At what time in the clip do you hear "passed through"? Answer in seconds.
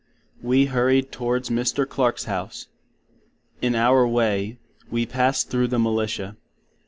5.05-5.67